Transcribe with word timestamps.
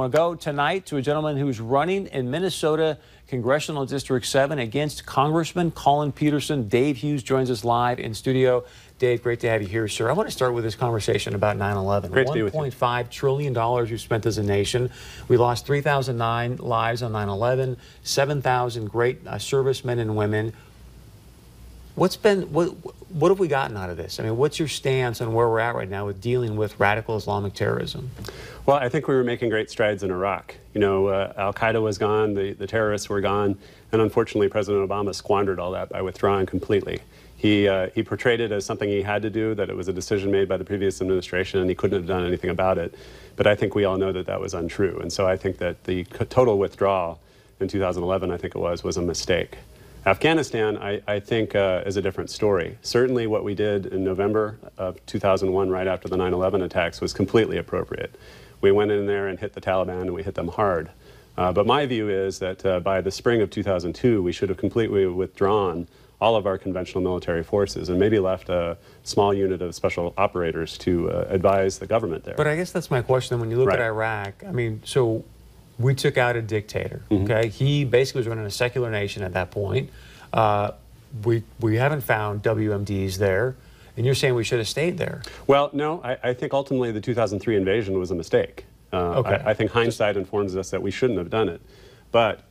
want 0.00 0.12
to 0.12 0.16
go 0.16 0.34
tonight 0.34 0.86
to 0.86 0.96
a 0.96 1.02
gentleman 1.02 1.36
who's 1.36 1.60
running 1.60 2.06
in 2.06 2.30
Minnesota 2.30 2.96
Congressional 3.26 3.84
District 3.84 4.24
7 4.24 4.58
against 4.58 5.04
Congressman 5.04 5.70
Collin 5.72 6.10
Peterson. 6.10 6.68
Dave 6.68 6.96
Hughes 6.96 7.22
joins 7.22 7.50
us 7.50 7.66
live 7.66 8.00
in 8.00 8.14
studio. 8.14 8.64
Dave, 8.98 9.22
great 9.22 9.40
to 9.40 9.48
have 9.50 9.60
you 9.60 9.68
here, 9.68 9.88
sir. 9.88 10.08
I 10.08 10.14
want 10.14 10.26
to 10.26 10.32
start 10.32 10.54
with 10.54 10.64
this 10.64 10.74
conversation 10.74 11.34
about 11.34 11.58
9 11.58 11.76
11. 11.76 12.12
$1.5 12.12 13.10
trillion 13.10 13.84
we 13.90 13.98
spent 13.98 14.24
as 14.24 14.38
a 14.38 14.42
nation. 14.42 14.90
We 15.28 15.36
lost 15.36 15.66
3,009 15.66 16.56
lives 16.56 17.02
on 17.02 17.12
9 17.12 17.28
11, 17.28 17.76
7,000 18.02 18.90
great 18.90 19.26
uh, 19.26 19.36
servicemen 19.36 19.98
and 19.98 20.16
women. 20.16 20.54
What's 22.00 22.16
been 22.16 22.50
what 22.50 22.68
what 23.12 23.28
have 23.28 23.38
we 23.38 23.46
gotten 23.46 23.76
out 23.76 23.90
of 23.90 23.98
this? 23.98 24.18
I 24.18 24.22
mean, 24.22 24.38
what's 24.38 24.58
your 24.58 24.68
stance 24.68 25.20
on 25.20 25.34
where 25.34 25.46
we're 25.46 25.60
at 25.60 25.74
right 25.74 25.86
now 25.86 26.06
with 26.06 26.18
dealing 26.18 26.56
with 26.56 26.80
radical 26.80 27.14
Islamic 27.14 27.52
terrorism? 27.52 28.10
Well, 28.64 28.78
I 28.78 28.88
think 28.88 29.06
we 29.06 29.14
were 29.14 29.22
making 29.22 29.50
great 29.50 29.68
strides 29.68 30.02
in 30.02 30.10
Iraq. 30.10 30.54
You 30.72 30.80
know, 30.80 31.08
uh, 31.08 31.34
Al 31.36 31.52
Qaeda 31.52 31.82
was 31.82 31.98
gone, 31.98 32.32
the, 32.32 32.54
the 32.54 32.66
terrorists 32.66 33.10
were 33.10 33.20
gone, 33.20 33.58
and 33.92 34.00
unfortunately, 34.00 34.48
President 34.48 34.88
Obama 34.88 35.14
squandered 35.14 35.60
all 35.60 35.72
that 35.72 35.90
by 35.90 36.00
withdrawing 36.00 36.46
completely. 36.46 37.00
He, 37.36 37.68
uh, 37.68 37.90
he 37.94 38.02
portrayed 38.02 38.40
it 38.40 38.50
as 38.50 38.64
something 38.64 38.88
he 38.88 39.02
had 39.02 39.20
to 39.20 39.28
do, 39.28 39.54
that 39.56 39.68
it 39.68 39.76
was 39.76 39.88
a 39.88 39.92
decision 39.92 40.30
made 40.30 40.48
by 40.48 40.56
the 40.56 40.64
previous 40.64 41.02
administration, 41.02 41.60
and 41.60 41.68
he 41.68 41.74
couldn't 41.74 41.98
have 41.98 42.08
done 42.08 42.24
anything 42.24 42.48
about 42.48 42.78
it. 42.78 42.94
But 43.36 43.46
I 43.46 43.54
think 43.54 43.74
we 43.74 43.84
all 43.84 43.98
know 43.98 44.12
that 44.12 44.24
that 44.24 44.40
was 44.40 44.54
untrue. 44.54 45.00
And 45.02 45.12
so 45.12 45.28
I 45.28 45.36
think 45.36 45.58
that 45.58 45.84
the 45.84 46.04
total 46.04 46.58
withdrawal 46.58 47.20
in 47.60 47.68
2011, 47.68 48.30
I 48.30 48.38
think 48.38 48.54
it 48.54 48.58
was, 48.58 48.82
was 48.82 48.96
a 48.96 49.02
mistake. 49.02 49.58
Afghanistan, 50.06 50.78
I, 50.78 51.02
I 51.06 51.20
think, 51.20 51.54
uh, 51.54 51.82
is 51.84 51.96
a 51.96 52.02
different 52.02 52.30
story. 52.30 52.78
Certainly, 52.80 53.26
what 53.26 53.44
we 53.44 53.54
did 53.54 53.86
in 53.86 54.02
November 54.02 54.58
of 54.78 55.04
2001, 55.06 55.68
right 55.68 55.86
after 55.86 56.08
the 56.08 56.16
9 56.16 56.32
11 56.32 56.62
attacks, 56.62 57.00
was 57.00 57.12
completely 57.12 57.58
appropriate. 57.58 58.14
We 58.62 58.72
went 58.72 58.90
in 58.90 59.06
there 59.06 59.28
and 59.28 59.38
hit 59.38 59.52
the 59.52 59.60
Taliban, 59.60 60.02
and 60.02 60.14
we 60.14 60.22
hit 60.22 60.34
them 60.34 60.48
hard. 60.48 60.90
Uh, 61.36 61.52
but 61.52 61.66
my 61.66 61.84
view 61.86 62.08
is 62.08 62.38
that 62.38 62.64
uh, 62.64 62.80
by 62.80 63.00
the 63.00 63.10
spring 63.10 63.42
of 63.42 63.50
2002, 63.50 64.22
we 64.22 64.32
should 64.32 64.48
have 64.48 64.58
completely 64.58 65.06
withdrawn 65.06 65.86
all 66.20 66.36
of 66.36 66.46
our 66.46 66.58
conventional 66.58 67.02
military 67.02 67.42
forces 67.42 67.88
and 67.88 67.98
maybe 67.98 68.18
left 68.18 68.50
a 68.50 68.76
small 69.04 69.32
unit 69.32 69.62
of 69.62 69.74
special 69.74 70.12
operators 70.18 70.76
to 70.76 71.10
uh, 71.10 71.26
advise 71.30 71.78
the 71.78 71.86
government 71.86 72.24
there. 72.24 72.34
But 72.36 72.46
I 72.46 72.56
guess 72.56 72.72
that's 72.72 72.90
my 72.90 73.00
question. 73.00 73.40
When 73.40 73.50
you 73.50 73.56
look 73.56 73.68
right. 73.68 73.80
at 73.80 73.86
Iraq, 73.86 74.44
I 74.46 74.52
mean, 74.52 74.82
so 74.84 75.24
we 75.80 75.94
took 75.94 76.18
out 76.18 76.36
a 76.36 76.42
dictator. 76.42 77.02
Mm-hmm. 77.10 77.24
Okay, 77.24 77.48
he 77.48 77.84
basically 77.84 78.20
was 78.20 78.28
running 78.28 78.44
a 78.44 78.50
secular 78.50 78.90
nation 78.90 79.22
at 79.22 79.32
that 79.32 79.50
point. 79.50 79.90
Uh, 80.32 80.72
we 81.24 81.42
we 81.58 81.76
haven't 81.76 82.02
found 82.02 82.42
WMDs 82.42 83.16
there, 83.16 83.56
and 83.96 84.06
you're 84.06 84.14
saying 84.14 84.34
we 84.34 84.44
should 84.44 84.58
have 84.58 84.68
stayed 84.68 84.98
there. 84.98 85.22
Well, 85.46 85.70
no, 85.72 86.00
I, 86.02 86.18
I 86.22 86.34
think 86.34 86.52
ultimately 86.52 86.92
the 86.92 87.00
2003 87.00 87.56
invasion 87.56 87.98
was 87.98 88.10
a 88.10 88.14
mistake. 88.14 88.66
Uh, 88.92 89.20
okay. 89.20 89.42
I, 89.44 89.50
I, 89.50 89.54
think 89.54 89.70
hindsight 89.70 90.16
informs 90.16 90.56
us 90.56 90.70
that 90.70 90.82
we 90.82 90.90
shouldn't 90.90 91.18
have 91.20 91.30
done 91.30 91.48
it, 91.48 91.60
but 92.10 92.42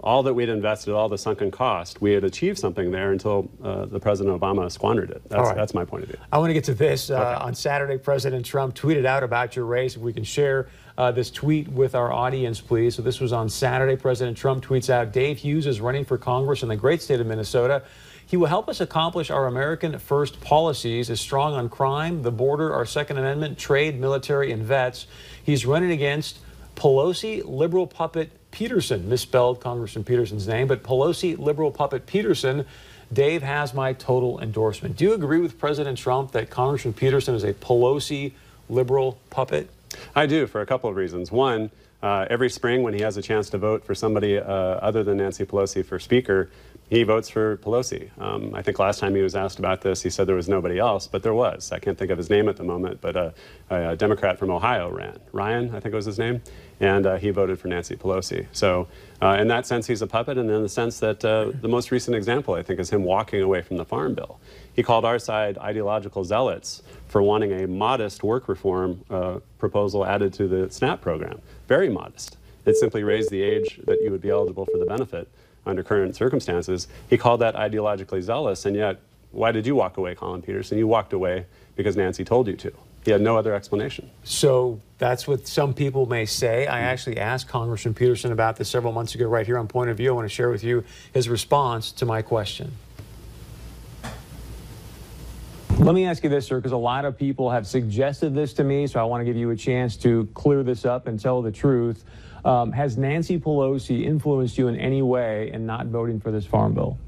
all 0.00 0.22
that 0.22 0.34
we'd 0.34 0.48
invested, 0.48 0.94
all 0.94 1.08
the 1.08 1.18
sunken 1.18 1.50
cost, 1.50 2.00
we 2.00 2.12
had 2.12 2.22
achieved 2.22 2.58
something 2.58 2.90
there 2.92 3.10
until 3.10 3.50
uh, 3.62 3.84
the 3.86 3.98
President 3.98 4.40
Obama 4.40 4.70
squandered 4.70 5.10
it. 5.10 5.22
That's, 5.28 5.48
right. 5.48 5.56
that's 5.56 5.74
my 5.74 5.84
point 5.84 6.04
of 6.04 6.10
view. 6.10 6.18
I 6.30 6.38
want 6.38 6.50
to 6.50 6.54
get 6.54 6.64
to 6.64 6.74
this. 6.74 7.10
Uh. 7.10 7.38
On 7.40 7.54
Saturday, 7.54 7.98
President 7.98 8.46
Trump 8.46 8.74
tweeted 8.74 9.04
out 9.06 9.24
about 9.24 9.56
your 9.56 9.64
race. 9.64 9.96
If 9.96 10.02
we 10.02 10.12
can 10.12 10.24
share 10.24 10.68
uh, 10.96 11.10
this 11.10 11.30
tweet 11.30 11.68
with 11.68 11.94
our 11.94 12.12
audience, 12.12 12.60
please. 12.60 12.94
So 12.94 13.02
this 13.02 13.18
was 13.18 13.32
on 13.32 13.48
Saturday. 13.48 13.96
President 13.96 14.36
Trump 14.36 14.64
tweets 14.64 14.88
out, 14.88 15.12
Dave 15.12 15.38
Hughes 15.38 15.66
is 15.66 15.80
running 15.80 16.04
for 16.04 16.16
Congress 16.16 16.62
in 16.62 16.68
the 16.68 16.76
great 16.76 17.02
state 17.02 17.20
of 17.20 17.26
Minnesota. 17.26 17.82
He 18.24 18.36
will 18.36 18.46
help 18.46 18.68
us 18.68 18.80
accomplish 18.80 19.30
our 19.30 19.46
American 19.46 19.98
first 19.98 20.40
policies, 20.42 21.08
is 21.08 21.18
strong 21.18 21.54
on 21.54 21.70
crime, 21.70 22.22
the 22.22 22.30
border, 22.30 22.74
our 22.74 22.84
Second 22.84 23.16
Amendment, 23.16 23.58
trade, 23.58 23.98
military, 23.98 24.52
and 24.52 24.62
vets. 24.62 25.06
He's 25.42 25.64
running 25.64 25.92
against 25.92 26.38
Pelosi, 26.76 27.42
liberal 27.44 27.86
puppet 27.86 28.30
Peterson, 28.50 29.08
misspelled 29.08 29.60
Congressman 29.60 30.04
Peterson's 30.04 30.48
name, 30.48 30.66
but 30.66 30.82
Pelosi 30.82 31.38
liberal 31.38 31.70
puppet 31.70 32.06
Peterson. 32.06 32.64
Dave 33.12 33.42
has 33.42 33.72
my 33.72 33.92
total 33.92 34.40
endorsement. 34.40 34.96
Do 34.96 35.04
you 35.04 35.14
agree 35.14 35.40
with 35.40 35.58
President 35.58 35.96
Trump 35.96 36.32
that 36.32 36.50
Congressman 36.50 36.94
Peterson 36.94 37.34
is 37.34 37.44
a 37.44 37.54
Pelosi 37.54 38.32
liberal 38.68 39.18
puppet? 39.30 39.70
I 40.14 40.26
do 40.26 40.46
for 40.46 40.60
a 40.60 40.66
couple 40.66 40.90
of 40.90 40.96
reasons. 40.96 41.32
One, 41.32 41.70
uh, 42.02 42.26
every 42.30 42.48
spring 42.48 42.82
when 42.82 42.94
he 42.94 43.00
has 43.00 43.16
a 43.16 43.22
chance 43.22 43.50
to 43.50 43.58
vote 43.58 43.84
for 43.84 43.94
somebody 43.94 44.38
uh, 44.38 44.44
other 44.44 45.02
than 45.02 45.18
Nancy 45.18 45.44
Pelosi 45.44 45.84
for 45.84 45.98
Speaker, 45.98 46.50
he 46.88 47.02
votes 47.02 47.28
for 47.28 47.58
Pelosi. 47.58 48.08
Um, 48.18 48.54
I 48.54 48.62
think 48.62 48.78
last 48.78 48.98
time 48.98 49.14
he 49.14 49.20
was 49.20 49.34
asked 49.34 49.58
about 49.58 49.82
this, 49.82 50.02
he 50.02 50.08
said 50.08 50.26
there 50.26 50.36
was 50.36 50.48
nobody 50.48 50.78
else, 50.78 51.06
but 51.06 51.22
there 51.22 51.34
was. 51.34 51.70
I 51.70 51.78
can't 51.78 51.98
think 51.98 52.10
of 52.10 52.16
his 52.16 52.30
name 52.30 52.48
at 52.48 52.56
the 52.56 52.64
moment, 52.64 53.00
but 53.00 53.16
uh, 53.16 53.30
a, 53.68 53.90
a, 53.90 53.96
Democrat 53.96 54.38
from 54.38 54.50
Ohio 54.50 54.90
ran. 54.90 55.18
Ryan, 55.32 55.74
I 55.74 55.80
think 55.80 55.94
was 55.94 56.06
his 56.06 56.18
name, 56.18 56.40
and 56.80 57.04
uh, 57.04 57.16
he 57.16 57.28
voted 57.28 57.58
for 57.58 57.68
Nancy 57.68 57.94
Pelosi. 57.94 58.46
So, 58.52 58.88
uh, 59.20 59.36
in 59.38 59.48
that 59.48 59.66
sense, 59.66 59.86
he's 59.86 60.00
a 60.00 60.06
puppet, 60.06 60.38
and 60.38 60.50
in 60.50 60.62
the 60.62 60.68
sense 60.68 60.98
that 61.00 61.22
uh, 61.24 61.52
the 61.60 61.68
most 61.68 61.90
recent 61.90 62.16
example, 62.16 62.54
I 62.54 62.62
think, 62.62 62.80
is 62.80 62.88
him 62.88 63.04
walking 63.04 63.42
away 63.42 63.60
from 63.60 63.76
the 63.76 63.84
Farm 63.84 64.14
Bill. 64.14 64.40
He 64.72 64.82
called 64.82 65.04
our 65.04 65.18
side 65.18 65.58
ideological 65.58 66.24
zealots 66.24 66.82
for 67.08 67.20
wanting 67.20 67.52
a 67.52 67.66
modest 67.66 68.22
work 68.22 68.48
reform 68.48 69.04
uh, 69.10 69.40
proposal 69.58 70.06
added 70.06 70.32
to 70.34 70.48
the 70.48 70.70
SNAP 70.70 71.02
program. 71.02 71.40
Very 71.68 71.90
modest. 71.90 72.38
It 72.64 72.76
simply 72.76 73.04
raised 73.04 73.30
the 73.30 73.42
age 73.42 73.80
that 73.84 74.00
you 74.02 74.10
would 74.10 74.22
be 74.22 74.30
eligible 74.30 74.64
for 74.64 74.78
the 74.78 74.86
benefit 74.86 75.28
under 75.66 75.82
current 75.82 76.16
circumstances. 76.16 76.88
He 77.08 77.18
called 77.18 77.40
that 77.40 77.54
ideologically 77.54 78.22
zealous, 78.22 78.64
and 78.64 78.74
yet, 78.74 79.00
why 79.32 79.52
did 79.52 79.66
you 79.66 79.74
walk 79.74 79.98
away, 79.98 80.14
Collin 80.14 80.40
Peterson? 80.40 80.78
You 80.78 80.86
walked 80.86 81.12
away 81.12 81.44
because 81.76 81.94
Nancy 81.94 82.24
told 82.24 82.46
you 82.48 82.56
to. 82.56 82.72
He 83.04 83.10
had 83.10 83.20
no 83.20 83.36
other 83.36 83.54
explanation. 83.54 84.10
So 84.24 84.80
that's 84.98 85.28
what 85.28 85.46
some 85.46 85.74
people 85.74 86.06
may 86.06 86.24
say. 86.24 86.66
I 86.66 86.80
actually 86.80 87.18
asked 87.18 87.48
Congressman 87.48 87.94
Peterson 87.94 88.32
about 88.32 88.56
this 88.56 88.68
several 88.68 88.92
months 88.92 89.14
ago, 89.14 89.26
right 89.26 89.46
here 89.46 89.58
on 89.58 89.68
Point 89.68 89.90
of 89.90 89.98
View. 89.98 90.10
I 90.10 90.14
want 90.14 90.24
to 90.28 90.34
share 90.34 90.50
with 90.50 90.64
you 90.64 90.84
his 91.12 91.28
response 91.28 91.92
to 91.92 92.06
my 92.06 92.22
question. 92.22 92.72
Let 95.88 95.94
me 95.94 96.04
ask 96.04 96.22
you 96.22 96.28
this, 96.28 96.44
sir, 96.44 96.56
because 96.56 96.72
a 96.72 96.76
lot 96.76 97.06
of 97.06 97.16
people 97.16 97.48
have 97.48 97.66
suggested 97.66 98.34
this 98.34 98.52
to 98.52 98.62
me, 98.62 98.86
so 98.86 99.00
I 99.00 99.04
want 99.04 99.22
to 99.22 99.24
give 99.24 99.38
you 99.38 99.48
a 99.52 99.56
chance 99.56 99.96
to 99.96 100.28
clear 100.34 100.62
this 100.62 100.84
up 100.84 101.06
and 101.06 101.18
tell 101.18 101.40
the 101.40 101.50
truth. 101.50 102.04
Um, 102.44 102.72
has 102.72 102.98
Nancy 102.98 103.38
Pelosi 103.38 104.04
influenced 104.04 104.58
you 104.58 104.68
in 104.68 104.76
any 104.76 105.00
way 105.00 105.50
in 105.50 105.64
not 105.64 105.86
voting 105.86 106.20
for 106.20 106.30
this 106.30 106.44
farm 106.44 106.74
bill? 106.74 106.98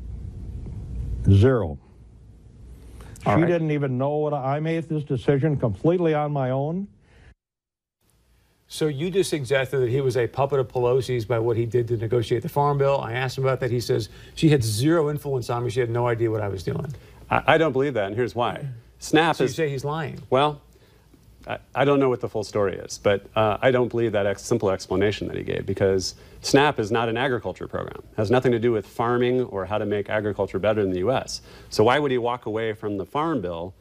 Zero. 1.30 1.78
All 3.26 3.36
she 3.36 3.42
right. 3.42 3.46
didn't 3.46 3.70
even 3.70 3.98
know 3.98 4.16
what 4.16 4.32
I, 4.32 4.56
I 4.56 4.60
made 4.60 4.88
this 4.88 5.04
decision 5.04 5.58
completely 5.58 6.14
on 6.14 6.32
my 6.32 6.48
own. 6.48 6.88
So 8.66 8.86
you 8.86 9.10
just 9.10 9.28
suggested 9.28 9.80
that 9.80 9.90
he 9.90 10.00
was 10.00 10.16
a 10.16 10.26
puppet 10.26 10.58
of 10.58 10.68
Pelosi's 10.68 11.26
by 11.26 11.38
what 11.38 11.58
he 11.58 11.66
did 11.66 11.86
to 11.88 11.98
negotiate 11.98 12.42
the 12.42 12.48
farm 12.48 12.78
bill. 12.78 12.98
I 13.02 13.12
asked 13.12 13.36
him 13.36 13.44
about 13.44 13.60
that. 13.60 13.70
He 13.70 13.80
says 13.80 14.08
she 14.36 14.48
had 14.48 14.64
zero 14.64 15.10
influence 15.10 15.50
on 15.50 15.64
me. 15.64 15.70
She 15.70 15.80
had 15.80 15.90
no 15.90 16.06
idea 16.06 16.30
what 16.30 16.40
I 16.40 16.48
was 16.48 16.62
doing. 16.62 16.86
I, 17.30 17.54
I 17.54 17.58
don't 17.58 17.72
believe 17.72 17.94
that, 17.94 18.06
and 18.06 18.16
here's 18.16 18.34
why. 18.34 18.66
SNAP 18.98 19.36
so 19.36 19.44
is. 19.44 19.50
you 19.50 19.54
say 19.54 19.70
he's 19.70 19.84
lying? 19.84 20.22
Well, 20.28 20.60
I, 21.74 21.84
don't 21.84 22.00
know 22.00 22.08
what 22.08 22.20
the 22.20 22.28
full 22.28 22.44
story 22.44 22.76
is, 22.76 22.98
but 22.98 23.24
uh, 23.34 23.56
I 23.62 23.70
don't 23.70 23.88
believe 23.88 24.12
that 24.12 24.26
ex 24.26 24.42
simple 24.42 24.70
explanation 24.70 25.26
that 25.28 25.36
he 25.36 25.42
gave 25.42 25.64
because 25.64 26.14
SNAP 26.42 26.78
is 26.78 26.92
not 26.92 27.08
an 27.08 27.16
agriculture 27.16 27.66
program. 27.66 28.02
It 28.12 28.16
has 28.16 28.30
nothing 28.30 28.52
to 28.52 28.58
do 28.58 28.72
with 28.72 28.86
farming 28.86 29.42
or 29.44 29.64
how 29.64 29.78
to 29.78 29.86
make 29.86 30.10
agriculture 30.10 30.58
better 30.58 30.80
in 30.82 30.90
the 30.90 30.98
U.S. 30.98 31.40
So 31.70 31.84
why 31.84 31.98
would 31.98 32.10
he 32.10 32.18
walk 32.18 32.46
away 32.46 32.74
from 32.74 32.98
the 32.98 33.06
farm 33.06 33.40
bill 33.40 33.74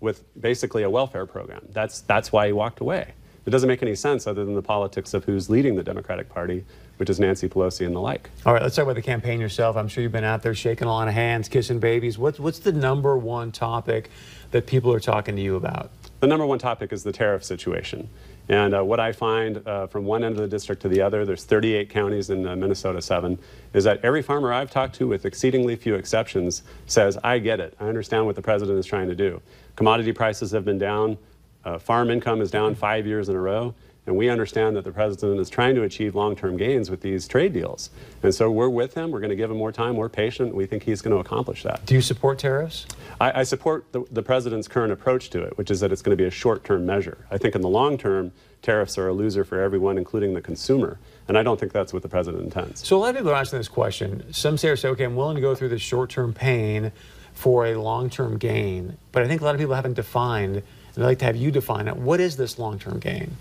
with 0.00 0.22
basically 0.40 0.82
a 0.82 0.90
welfare 0.90 1.26
program? 1.26 1.66
That's, 1.70 2.02
that's 2.02 2.30
why 2.30 2.46
he 2.46 2.52
walked 2.52 2.80
away. 2.80 3.14
It 3.48 3.50
doesn't 3.50 3.66
make 3.66 3.82
any 3.82 3.94
sense 3.94 4.26
other 4.26 4.44
than 4.44 4.54
the 4.54 4.60
politics 4.60 5.14
of 5.14 5.24
who's 5.24 5.48
leading 5.48 5.74
the 5.74 5.82
Democratic 5.82 6.28
Party, 6.28 6.66
which 6.98 7.08
is 7.08 7.18
Nancy 7.18 7.48
Pelosi 7.48 7.86
and 7.86 7.96
the 7.96 8.00
like. 8.00 8.28
All 8.44 8.52
right, 8.52 8.60
let's 8.60 8.76
talk 8.76 8.82
about 8.82 8.96
the 8.96 9.00
campaign 9.00 9.40
yourself. 9.40 9.74
I'm 9.74 9.88
sure 9.88 10.02
you've 10.02 10.12
been 10.12 10.22
out 10.22 10.42
there 10.42 10.54
shaking 10.54 10.86
a 10.86 10.90
lot 10.90 11.08
of 11.08 11.14
hands, 11.14 11.48
kissing 11.48 11.78
babies. 11.78 12.18
What's, 12.18 12.38
what's 12.38 12.58
the 12.58 12.72
number 12.72 13.16
one 13.16 13.50
topic 13.50 14.10
that 14.50 14.66
people 14.66 14.92
are 14.92 15.00
talking 15.00 15.34
to 15.34 15.40
you 15.40 15.56
about? 15.56 15.90
The 16.20 16.26
number 16.26 16.44
one 16.44 16.58
topic 16.58 16.92
is 16.92 17.04
the 17.04 17.10
tariff 17.10 17.42
situation. 17.42 18.10
And 18.50 18.74
uh, 18.74 18.84
what 18.84 19.00
I 19.00 19.12
find 19.12 19.66
uh, 19.66 19.86
from 19.86 20.04
one 20.04 20.24
end 20.24 20.34
of 20.34 20.42
the 20.42 20.48
district 20.48 20.82
to 20.82 20.88
the 20.90 21.00
other, 21.00 21.24
there's 21.24 21.44
38 21.44 21.88
counties 21.88 22.28
in 22.28 22.46
uh, 22.46 22.54
Minnesota 22.54 23.00
7, 23.00 23.38
is 23.72 23.82
that 23.84 24.04
every 24.04 24.20
farmer 24.20 24.52
I've 24.52 24.70
talked 24.70 24.94
to, 24.96 25.06
with 25.06 25.24
exceedingly 25.24 25.74
few 25.74 25.94
exceptions, 25.94 26.64
says, 26.84 27.16
I 27.24 27.38
get 27.38 27.60
it. 27.60 27.74
I 27.80 27.88
understand 27.88 28.26
what 28.26 28.36
the 28.36 28.42
president 28.42 28.78
is 28.78 28.84
trying 28.84 29.08
to 29.08 29.14
do. 29.14 29.40
Commodity 29.74 30.12
prices 30.12 30.50
have 30.50 30.66
been 30.66 30.78
down. 30.78 31.16
Uh, 31.64 31.78
farm 31.78 32.10
income 32.10 32.40
is 32.40 32.50
down 32.50 32.74
five 32.74 33.06
years 33.06 33.28
in 33.28 33.36
a 33.36 33.40
row. 33.40 33.74
And 34.06 34.16
we 34.16 34.30
understand 34.30 34.74
that 34.76 34.84
the 34.84 34.90
president 34.90 35.38
is 35.38 35.50
trying 35.50 35.74
to 35.74 35.82
achieve 35.82 36.14
long-term 36.14 36.56
gains 36.56 36.90
with 36.90 37.02
these 37.02 37.28
trade 37.28 37.52
deals. 37.52 37.90
And 38.22 38.34
so 38.34 38.50
we're 38.50 38.70
with 38.70 38.94
him. 38.94 39.10
We're 39.10 39.20
going 39.20 39.28
to 39.28 39.36
give 39.36 39.50
him 39.50 39.58
more 39.58 39.70
time. 39.70 39.96
We're 39.96 40.08
patient. 40.08 40.54
We 40.54 40.64
think 40.64 40.82
he's 40.82 41.02
going 41.02 41.14
to 41.14 41.20
accomplish 41.20 41.62
that. 41.64 41.84
Do 41.84 41.94
you 41.94 42.00
support 42.00 42.38
tariffs? 42.38 42.86
I, 43.20 43.40
I 43.40 43.42
support 43.42 43.92
the, 43.92 44.04
the 44.10 44.22
president's 44.22 44.66
current 44.66 44.94
approach 44.94 45.28
to 45.30 45.42
it, 45.42 45.58
which 45.58 45.70
is 45.70 45.80
that 45.80 45.92
it's 45.92 46.00
going 46.00 46.16
to 46.16 46.22
be 46.22 46.26
a 46.26 46.30
short-term 46.30 46.86
measure. 46.86 47.18
I 47.30 47.36
think 47.36 47.54
in 47.54 47.60
the 47.60 47.68
long 47.68 47.98
term, 47.98 48.32
tariffs 48.62 48.96
are 48.96 49.08
a 49.08 49.12
loser 49.12 49.44
for 49.44 49.60
everyone, 49.60 49.98
including 49.98 50.32
the 50.32 50.40
consumer. 50.40 50.98
And 51.28 51.36
I 51.36 51.42
don't 51.42 51.60
think 51.60 51.72
that's 51.72 51.92
what 51.92 52.00
the 52.00 52.08
president 52.08 52.42
intends. 52.42 52.88
So 52.88 52.96
a 52.96 52.98
lot 52.98 53.10
of 53.10 53.16
people 53.16 53.32
are 53.32 53.34
asking 53.34 53.58
this 53.58 53.68
question. 53.68 54.32
Some 54.32 54.56
say, 54.56 54.70
okay, 54.72 55.04
I'm 55.04 55.16
willing 55.16 55.34
to 55.34 55.42
go 55.42 55.54
through 55.54 55.68
this 55.68 55.82
short-term 55.82 56.32
pain 56.32 56.92
for 57.34 57.66
a 57.66 57.74
long-term 57.74 58.38
gain. 58.38 58.96
But 59.12 59.22
I 59.22 59.28
think 59.28 59.42
a 59.42 59.44
lot 59.44 59.54
of 59.54 59.60
people 59.60 59.74
haven't 59.74 59.94
defined, 59.94 60.62
and 60.98 61.04
I'd 61.04 61.10
like 61.10 61.18
to 61.20 61.26
have 61.26 61.36
you 61.36 61.52
define 61.52 61.86
it. 61.86 61.96
What 61.96 62.18
is 62.18 62.36
this 62.36 62.58
long-term 62.58 62.98
gain? 62.98 63.36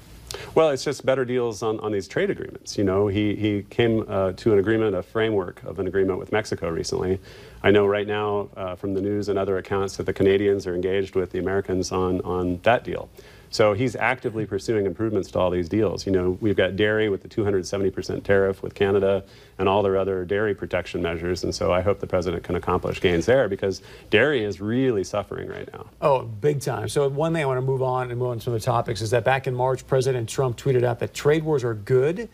Well, 0.54 0.69
it's 0.69 0.83
just 0.83 1.04
better 1.04 1.25
deals 1.25 1.63
on, 1.63 1.80
on 1.80 1.92
these 1.92 2.07
trade 2.07 2.30
agreements. 2.30 2.77
You 2.77 2.83
know, 2.83 3.07
he, 3.07 3.36
he 3.36 3.63
came 3.63 4.06
uh, 4.07 4.33
to 4.33 4.54
an 4.54 4.59
agreement, 4.59 4.95
a 4.95 5.01
framework 5.01 5.63
of 5.63 5.80
an 5.80 5.88
agreement 5.88 6.19
with 6.19 6.31
Mexico 6.31 6.69
recently. 6.69 7.19
I 7.63 7.71
know 7.71 7.88
right 7.88 8.06
now 8.06 8.50
uh, 8.56 8.75
from 8.75 8.94
the 8.94 9.01
news 9.01 9.27
and 9.27 9.39
other 9.39 9.57
accounts 9.57 9.98
that 9.98 10.06
the 10.06 10.13
Canadians 10.13 10.68
are 10.68 10.75
engaged 10.75 11.15
with 11.15 11.31
the 11.31 11.39
Americans 11.39 11.92
on, 11.92 12.21
on 12.21 12.59
that 12.62 12.83
deal. 12.83 13.09
So 13.49 13.73
he's 13.73 13.95
actively 13.95 14.45
pursuing 14.45 14.85
improvements 14.85 15.31
to 15.31 15.39
all 15.39 15.49
these 15.49 15.69
deals. 15.69 16.05
You 16.05 16.11
know, 16.11 16.38
we've 16.41 16.55
got 16.55 16.75
dairy 16.75 17.09
with 17.09 17.21
the 17.21 17.29
270% 17.29 18.23
tariff 18.23 18.61
with 18.61 18.75
Canada 18.75 19.23
and 19.57 19.69
all 19.69 19.81
their 19.83 19.97
other 19.97 20.25
dairy 20.25 20.53
protection 20.53 21.01
measures. 21.01 21.44
And 21.44 21.53
so 21.53 21.71
I 21.71 21.81
hope 21.81 21.99
the 21.99 22.07
president 22.07 22.44
can 22.44 22.55
accomplish 22.55 23.01
gains 23.01 23.25
there 23.25 23.47
because 23.47 23.81
dairy 24.09 24.44
is 24.44 24.59
really 24.59 25.03
suffering 25.03 25.49
right 25.49 25.71
now. 25.73 25.88
Oh, 26.01 26.23
big 26.23 26.61
time. 26.61 26.89
So 26.89 27.07
one 27.07 27.33
thing 27.33 27.44
I 27.44 27.45
want 27.45 27.57
to 27.57 27.65
move 27.65 27.81
on 27.81 28.11
and 28.11 28.19
move 28.19 28.29
on 28.29 28.38
to 28.38 28.44
some 28.44 28.53
of 28.53 28.59
the 28.59 28.65
topics 28.65 29.01
is 29.01 29.11
that 29.11 29.23
back 29.23 29.47
in 29.47 29.55
March, 29.55 29.88
President 29.88 30.27
Trump 30.29 30.57
tweeted 30.57 30.83
out 30.83 30.99
that 30.99 31.13
trade 31.13 31.44
wars 31.44 31.63
are 31.63 31.73
good 31.73 32.29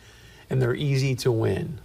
and 0.50 0.62
they're 0.62 0.76
easy 0.76 1.16
to 1.16 1.32
win. 1.32 1.80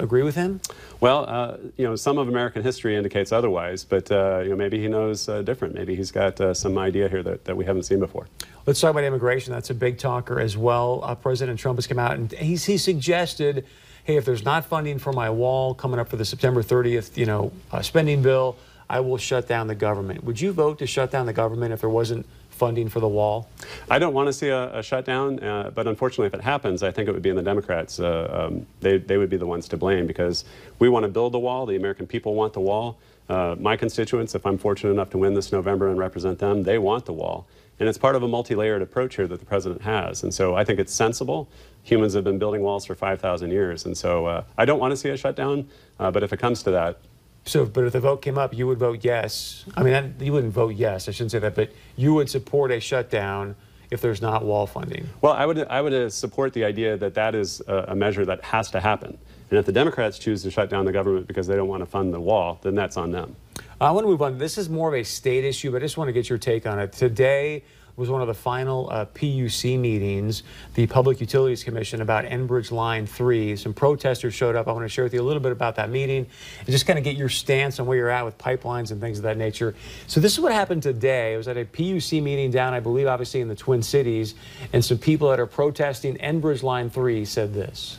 Agree 0.00 0.22
with 0.22 0.34
him? 0.34 0.60
Well, 1.00 1.26
uh, 1.28 1.58
you 1.76 1.86
know, 1.86 1.94
some 1.94 2.16
of 2.16 2.28
American 2.28 2.62
history 2.62 2.96
indicates 2.96 3.32
otherwise, 3.32 3.84
but 3.84 4.10
uh, 4.10 4.40
you 4.42 4.48
know, 4.48 4.56
maybe 4.56 4.80
he 4.80 4.88
knows 4.88 5.28
uh, 5.28 5.42
different. 5.42 5.74
Maybe 5.74 5.94
he's 5.94 6.10
got 6.10 6.40
uh, 6.40 6.54
some 6.54 6.78
idea 6.78 7.06
here 7.08 7.22
that, 7.22 7.44
that 7.44 7.54
we 7.54 7.66
haven't 7.66 7.82
seen 7.82 7.98
before. 8.00 8.26
Let's 8.64 8.80
talk 8.80 8.92
about 8.92 9.04
immigration. 9.04 9.52
That's 9.52 9.68
a 9.68 9.74
big 9.74 9.98
talker 9.98 10.40
as 10.40 10.56
well. 10.56 11.00
Uh, 11.04 11.14
President 11.14 11.58
Trump 11.58 11.76
has 11.76 11.86
come 11.86 11.98
out 11.98 12.16
and 12.16 12.32
he's, 12.32 12.64
he 12.64 12.78
suggested, 12.78 13.66
hey, 14.04 14.16
if 14.16 14.24
there's 14.24 14.44
not 14.44 14.64
funding 14.64 14.98
for 14.98 15.12
my 15.12 15.28
wall 15.28 15.74
coming 15.74 16.00
up 16.00 16.08
for 16.08 16.16
the 16.16 16.24
September 16.24 16.62
30th, 16.62 17.16
you 17.18 17.26
know, 17.26 17.52
uh, 17.70 17.82
spending 17.82 18.22
bill, 18.22 18.56
I 18.90 18.98
will 18.98 19.18
shut 19.18 19.46
down 19.46 19.68
the 19.68 19.76
government. 19.76 20.24
Would 20.24 20.40
you 20.40 20.52
vote 20.52 20.80
to 20.80 20.86
shut 20.86 21.12
down 21.12 21.26
the 21.26 21.32
government 21.32 21.72
if 21.72 21.80
there 21.80 21.88
wasn't 21.88 22.26
funding 22.50 22.88
for 22.88 22.98
the 22.98 23.08
wall? 23.08 23.48
I 23.88 24.00
don't 24.00 24.12
want 24.12 24.26
to 24.26 24.32
see 24.32 24.48
a, 24.48 24.78
a 24.78 24.82
shutdown, 24.82 25.38
uh, 25.38 25.70
but 25.72 25.86
unfortunately, 25.86 26.26
if 26.26 26.34
it 26.34 26.40
happens, 26.40 26.82
I 26.82 26.90
think 26.90 27.08
it 27.08 27.12
would 27.12 27.22
be 27.22 27.30
in 27.30 27.36
the 27.36 27.42
Democrats. 27.42 28.00
Uh, 28.00 28.48
um, 28.48 28.66
they, 28.80 28.98
they 28.98 29.16
would 29.16 29.30
be 29.30 29.36
the 29.36 29.46
ones 29.46 29.68
to 29.68 29.76
blame 29.76 30.08
because 30.08 30.44
we 30.80 30.88
want 30.88 31.04
to 31.04 31.08
build 31.08 31.32
the 31.32 31.38
wall. 31.38 31.66
The 31.66 31.76
American 31.76 32.08
people 32.08 32.34
want 32.34 32.52
the 32.52 32.60
wall. 32.60 32.98
Uh, 33.28 33.54
my 33.60 33.76
constituents, 33.76 34.34
if 34.34 34.44
I'm 34.44 34.58
fortunate 34.58 34.90
enough 34.90 35.10
to 35.10 35.18
win 35.18 35.34
this 35.34 35.52
November 35.52 35.88
and 35.88 35.96
represent 35.96 36.40
them, 36.40 36.64
they 36.64 36.78
want 36.78 37.06
the 37.06 37.12
wall. 37.12 37.46
And 37.78 37.88
it's 37.88 37.96
part 37.96 38.16
of 38.16 38.24
a 38.24 38.28
multi 38.28 38.56
layered 38.56 38.82
approach 38.82 39.14
here 39.14 39.28
that 39.28 39.38
the 39.38 39.46
president 39.46 39.82
has. 39.82 40.24
And 40.24 40.34
so 40.34 40.56
I 40.56 40.64
think 40.64 40.80
it's 40.80 40.92
sensible. 40.92 41.48
Humans 41.84 42.14
have 42.14 42.24
been 42.24 42.40
building 42.40 42.60
walls 42.60 42.84
for 42.84 42.96
5,000 42.96 43.52
years. 43.52 43.86
And 43.86 43.96
so 43.96 44.26
uh, 44.26 44.44
I 44.58 44.64
don't 44.64 44.80
want 44.80 44.90
to 44.90 44.96
see 44.96 45.10
a 45.10 45.16
shutdown, 45.16 45.68
uh, 46.00 46.10
but 46.10 46.24
if 46.24 46.32
it 46.32 46.38
comes 46.38 46.64
to 46.64 46.72
that, 46.72 46.98
so, 47.44 47.64
but 47.64 47.84
if 47.84 47.92
the 47.92 48.00
vote 48.00 48.22
came 48.22 48.38
up, 48.38 48.54
you 48.54 48.66
would 48.66 48.78
vote 48.78 49.02
yes. 49.02 49.64
I 49.76 49.82
mean, 49.82 49.92
that, 49.92 50.24
you 50.24 50.32
wouldn't 50.32 50.52
vote 50.52 50.74
yes. 50.74 51.08
I 51.08 51.12
shouldn't 51.12 51.32
say 51.32 51.38
that, 51.38 51.54
but 51.54 51.72
you 51.96 52.14
would 52.14 52.28
support 52.28 52.70
a 52.70 52.80
shutdown 52.80 53.56
if 53.90 54.00
there's 54.00 54.22
not 54.22 54.44
wall 54.44 54.66
funding. 54.66 55.08
Well, 55.20 55.32
I 55.32 55.46
would 55.46 55.66
I 55.66 55.80
would 55.80 55.92
uh, 55.92 56.10
support 56.10 56.52
the 56.52 56.64
idea 56.64 56.96
that 56.96 57.14
that 57.14 57.34
is 57.34 57.60
a, 57.66 57.86
a, 57.88 57.94
measure 57.94 58.24
that 58.24 58.44
has 58.44 58.70
to 58.70 58.80
happen. 58.80 59.18
And 59.50 59.58
if 59.58 59.66
the 59.66 59.72
Democrats 59.72 60.18
choose 60.18 60.42
to 60.44 60.50
shut 60.50 60.70
down 60.70 60.84
the 60.84 60.92
government 60.92 61.26
because 61.26 61.48
they 61.48 61.56
don't 61.56 61.66
want 61.66 61.82
to 61.82 61.86
fund 61.86 62.14
the 62.14 62.20
wall, 62.20 62.60
then 62.62 62.76
that's 62.76 62.96
on 62.96 63.10
them. 63.10 63.34
I 63.80 63.90
want 63.90 64.04
to 64.04 64.08
move 64.08 64.22
on. 64.22 64.38
This 64.38 64.58
is 64.58 64.68
more 64.68 64.88
of 64.88 64.94
a 64.94 65.02
state 65.02 65.44
issue, 65.44 65.72
but 65.72 65.78
I 65.78 65.80
just 65.80 65.96
want 65.96 66.08
to 66.08 66.12
get 66.12 66.28
your 66.28 66.38
take 66.38 66.66
on 66.66 66.78
it. 66.78 66.92
Today, 66.92 67.64
was 68.00 68.08
one 68.10 68.22
of 68.22 68.28
the 68.28 68.34
final 68.34 68.88
uh, 68.90 69.04
PUC 69.14 69.78
meetings, 69.78 70.42
the 70.74 70.86
Public 70.86 71.20
Utilities 71.20 71.62
Commission, 71.62 72.00
about 72.00 72.24
Enbridge 72.24 72.72
Line 72.72 73.06
3. 73.06 73.54
Some 73.56 73.74
protesters 73.74 74.32
showed 74.32 74.56
up. 74.56 74.66
I 74.66 74.72
want 74.72 74.86
to 74.86 74.88
share 74.88 75.04
with 75.04 75.12
you 75.12 75.20
a 75.20 75.22
little 75.22 75.42
bit 75.42 75.52
about 75.52 75.76
that 75.76 75.90
meeting 75.90 76.26
and 76.60 76.66
just 76.66 76.86
kind 76.86 76.98
of 76.98 77.04
get 77.04 77.14
your 77.14 77.28
stance 77.28 77.78
on 77.78 77.86
where 77.86 77.98
you're 77.98 78.08
at 78.08 78.24
with 78.24 78.38
pipelines 78.38 78.90
and 78.90 79.02
things 79.02 79.18
of 79.18 79.24
that 79.24 79.36
nature. 79.36 79.74
So, 80.06 80.18
this 80.18 80.32
is 80.32 80.40
what 80.40 80.52
happened 80.52 80.82
today. 80.82 81.34
It 81.34 81.36
was 81.36 81.46
at 81.46 81.58
a 81.58 81.66
PUC 81.66 82.22
meeting 82.22 82.50
down, 82.50 82.72
I 82.72 82.80
believe, 82.80 83.06
obviously 83.06 83.42
in 83.42 83.48
the 83.48 83.54
Twin 83.54 83.82
Cities, 83.82 84.34
and 84.72 84.82
some 84.82 84.96
people 84.96 85.28
that 85.28 85.38
are 85.38 85.46
protesting 85.46 86.16
Enbridge 86.16 86.62
Line 86.62 86.88
3 86.88 87.26
said 87.26 87.52
this. 87.52 87.98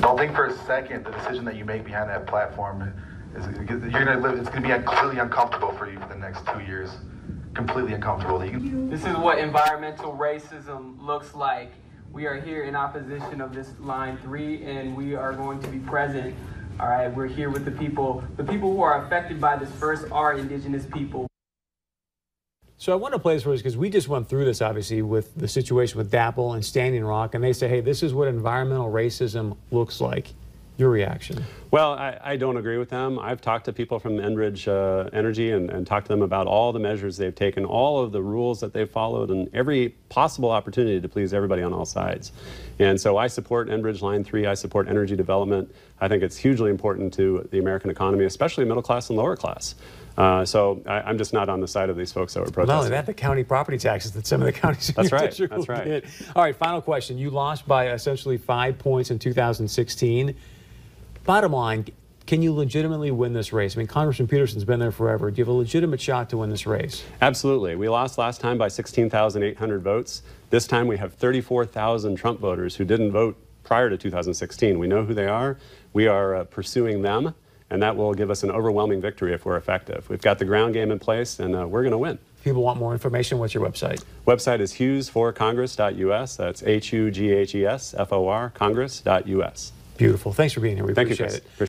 Don't 0.00 0.18
think 0.18 0.34
for 0.34 0.46
a 0.46 0.58
second 0.66 1.04
the 1.04 1.12
decision 1.12 1.44
that 1.44 1.54
you 1.54 1.64
make 1.64 1.84
behind 1.84 2.10
that 2.10 2.26
platform 2.26 2.92
is 3.36 3.46
you're 3.46 4.04
gonna 4.04 4.18
live. 4.18 4.38
It's 4.40 4.48
gonna 4.48 4.62
be 4.62 4.84
completely 4.84 5.20
uncomfortable 5.20 5.72
for 5.72 5.88
you 5.88 6.00
for 6.00 6.08
the 6.08 6.16
next 6.16 6.44
two 6.52 6.60
years 6.60 6.90
completely 7.54 7.92
uncomfortable. 7.92 8.38
This 8.38 9.04
is 9.04 9.16
what 9.16 9.38
environmental 9.38 10.12
racism 10.12 11.00
looks 11.02 11.34
like. 11.34 11.72
We 12.12 12.26
are 12.26 12.40
here 12.40 12.64
in 12.64 12.74
opposition 12.74 13.40
of 13.40 13.54
this 13.54 13.70
line 13.78 14.16
three, 14.18 14.64
and 14.64 14.96
we 14.96 15.14
are 15.14 15.32
going 15.32 15.60
to 15.60 15.68
be 15.68 15.78
present. 15.78 16.34
All 16.80 16.88
right, 16.88 17.08
we're 17.08 17.26
here 17.26 17.50
with 17.50 17.64
the 17.64 17.70
people. 17.70 18.22
The 18.36 18.44
people 18.44 18.72
who 18.72 18.80
are 18.82 19.04
affected 19.04 19.40
by 19.40 19.56
this 19.56 19.70
first 19.72 20.10
are 20.10 20.34
indigenous 20.34 20.86
people. 20.86 21.26
So 22.80 22.92
I 22.92 22.94
want 22.94 23.12
to 23.12 23.18
play 23.18 23.34
this 23.34 23.42
for 23.42 23.52
us 23.52 23.58
because 23.58 23.76
we 23.76 23.90
just 23.90 24.06
went 24.06 24.28
through 24.28 24.44
this 24.44 24.62
obviously 24.62 25.02
with 25.02 25.34
the 25.34 25.48
situation 25.48 25.98
with 25.98 26.12
DAPL 26.12 26.54
and 26.54 26.64
Standing 26.64 27.04
Rock, 27.04 27.34
and 27.34 27.42
they 27.42 27.52
say, 27.52 27.68
hey, 27.68 27.80
this 27.80 28.04
is 28.04 28.14
what 28.14 28.28
environmental 28.28 28.90
racism 28.90 29.56
looks 29.72 30.00
like. 30.00 30.28
Your 30.76 30.90
reaction? 30.90 31.44
Well, 31.70 31.92
I, 31.92 32.18
I, 32.22 32.36
don't 32.36 32.56
agree 32.56 32.78
with 32.78 32.88
them. 32.88 33.18
I've 33.18 33.42
talked 33.42 33.66
to 33.66 33.74
people 33.74 33.98
from 33.98 34.16
Enbridge 34.16 34.66
uh, 34.68 35.10
Energy 35.12 35.50
and, 35.50 35.68
and, 35.68 35.86
talked 35.86 36.06
to 36.06 36.12
them 36.12 36.22
about 36.22 36.46
all 36.46 36.72
the 36.72 36.78
measures 36.78 37.18
they've 37.18 37.34
taken, 37.34 37.66
all 37.66 38.02
of 38.02 38.10
the 38.10 38.22
rules 38.22 38.60
that 38.60 38.72
they've 38.72 38.88
followed, 38.88 39.30
and 39.30 39.50
every 39.52 39.90
possible 40.08 40.50
opportunity 40.50 40.98
to 40.98 41.08
please 41.08 41.34
everybody 41.34 41.60
on 41.62 41.74
all 41.74 41.84
sides. 41.84 42.32
And 42.78 42.98
so 42.98 43.18
I 43.18 43.26
support 43.26 43.68
Enbridge 43.68 44.00
Line 44.00 44.24
3. 44.24 44.46
I 44.46 44.54
support 44.54 44.88
energy 44.88 45.14
development. 45.14 45.74
I 46.00 46.08
think 46.08 46.22
it's 46.22 46.38
hugely 46.38 46.70
important 46.70 47.12
to 47.14 47.46
the 47.50 47.58
American 47.58 47.90
economy, 47.90 48.24
especially 48.24 48.64
middle 48.64 48.82
class 48.82 49.10
and 49.10 49.18
lower 49.18 49.36
class. 49.36 49.74
Uh, 50.16 50.44
so 50.44 50.82
I, 50.86 51.08
am 51.10 51.18
just 51.18 51.32
not 51.34 51.50
on 51.50 51.60
the 51.60 51.68
side 51.68 51.90
of 51.90 51.96
these 51.96 52.12
folks 52.12 52.34
that 52.34 52.40
were 52.40 52.50
protesting. 52.50 52.74
Not 52.74 52.78
only 52.78 52.90
that, 52.90 53.06
the 53.06 53.14
county 53.14 53.44
property 53.44 53.78
taxes 53.78 54.12
that 54.12 54.26
some 54.26 54.40
of 54.40 54.46
the 54.46 54.52
counties 54.52 54.88
That's 54.88 55.12
right. 55.12 55.36
That's 55.36 55.68
right. 55.68 56.04
All 56.34 56.42
right, 56.42 56.56
final 56.56 56.80
question. 56.80 57.18
You 57.18 57.30
lost 57.30 57.68
by 57.68 57.90
essentially 57.90 58.38
five 58.38 58.78
points 58.78 59.10
in 59.10 59.18
2016. 59.18 60.34
Bottom 61.28 61.52
line, 61.52 61.84
can 62.24 62.40
you 62.40 62.54
legitimately 62.54 63.10
win 63.10 63.34
this 63.34 63.52
race? 63.52 63.76
I 63.76 63.80
mean, 63.80 63.86
Congressman 63.86 64.28
Peterson's 64.28 64.64
been 64.64 64.80
there 64.80 64.90
forever. 64.90 65.30
Do 65.30 65.38
you 65.38 65.44
have 65.44 65.54
a 65.54 65.58
legitimate 65.58 66.00
shot 66.00 66.30
to 66.30 66.38
win 66.38 66.48
this 66.48 66.66
race? 66.66 67.04
Absolutely. 67.20 67.76
We 67.76 67.86
lost 67.90 68.16
last 68.16 68.40
time 68.40 68.56
by 68.56 68.68
16,800 68.68 69.82
votes. 69.82 70.22
This 70.48 70.66
time 70.66 70.86
we 70.86 70.96
have 70.96 71.12
34,000 71.12 72.16
Trump 72.16 72.40
voters 72.40 72.76
who 72.76 72.86
didn't 72.86 73.12
vote 73.12 73.36
prior 73.62 73.90
to 73.90 73.98
2016. 73.98 74.78
We 74.78 74.86
know 74.86 75.04
who 75.04 75.12
they 75.12 75.26
are. 75.26 75.58
We 75.92 76.06
are 76.06 76.34
uh, 76.34 76.44
pursuing 76.44 77.02
them, 77.02 77.34
and 77.68 77.82
that 77.82 77.94
will 77.94 78.14
give 78.14 78.30
us 78.30 78.42
an 78.42 78.50
overwhelming 78.50 79.02
victory 79.02 79.34
if 79.34 79.44
we're 79.44 79.58
effective. 79.58 80.08
We've 80.08 80.22
got 80.22 80.38
the 80.38 80.46
ground 80.46 80.72
game 80.72 80.90
in 80.90 80.98
place, 80.98 81.40
and 81.40 81.54
uh, 81.54 81.68
we're 81.68 81.82
going 81.82 81.92
to 81.92 81.98
win. 81.98 82.18
If 82.38 82.44
people 82.44 82.62
want 82.62 82.78
more 82.78 82.94
information, 82.94 83.38
what's 83.38 83.52
your 83.52 83.68
website? 83.68 84.02
Website 84.26 84.60
is 84.60 84.72
hughesforcongress.us. 84.72 86.36
That's 86.36 86.62
H 86.62 86.90
U 86.94 87.10
G 87.10 87.32
H 87.32 87.54
E 87.54 87.66
S 87.66 87.94
F 87.98 88.14
O 88.14 88.28
R 88.28 88.48
Congress.us. 88.48 89.72
Beautiful. 89.98 90.32
Thanks 90.32 90.54
for 90.54 90.60
being 90.60 90.76
here. 90.76 90.86
We 90.86 90.94
Thank 90.94 91.08
appreciate 91.08 91.30
you, 91.32 91.36
it. 91.36 91.58